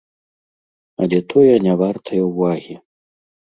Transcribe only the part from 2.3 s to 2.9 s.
ўвагі.